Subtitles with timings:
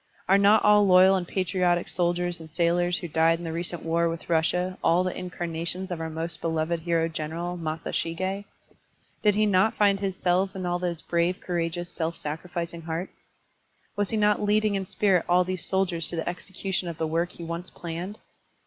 [0.27, 4.09] Are not all loyal and patriotic soldiers and sailors who died in the recent war
[4.09, 8.45] with Russia all the incarnations of our most beloved hero general, Masashig6?
[9.21, 13.29] Did he not find his selves in all those brave, courageous, self sacri ficing hearts?
[13.95, 17.33] Was he not leading in spirit all these soldiers to the execution of the work
[17.33, 18.17] he once planned?